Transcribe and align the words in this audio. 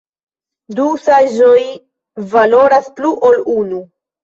Du 0.79 0.87
saĝoj 1.03 1.59
valoras 2.33 2.91
pli 3.03 3.15
ol 3.31 3.41
unu! 3.61 3.87